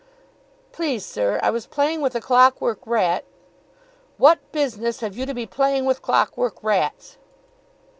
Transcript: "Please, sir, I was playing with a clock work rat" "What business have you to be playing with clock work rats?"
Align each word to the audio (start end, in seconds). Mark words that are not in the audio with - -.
"Please, 0.71 1.05
sir, 1.05 1.39
I 1.43 1.51
was 1.51 1.67
playing 1.67 2.01
with 2.01 2.15
a 2.15 2.21
clock 2.21 2.59
work 2.59 2.79
rat" 2.87 3.23
"What 4.17 4.51
business 4.51 5.01
have 5.01 5.15
you 5.15 5.27
to 5.27 5.33
be 5.35 5.45
playing 5.45 5.85
with 5.85 6.01
clock 6.01 6.35
work 6.35 6.57
rats?" 6.63 7.19